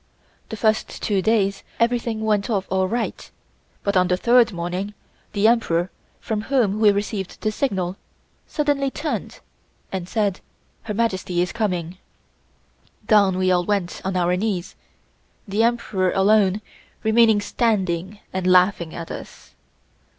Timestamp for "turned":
8.89-9.41